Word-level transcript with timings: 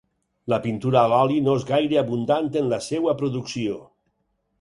La 0.51 0.57
pintura 0.61 1.01
a 1.01 1.09
l'oli 1.11 1.35
no 1.47 1.53
és 1.61 1.65
gaire 1.71 1.99
abundant 2.03 2.49
en 2.63 2.71
la 2.73 2.81
seua 2.87 3.15
producció. 3.21 3.77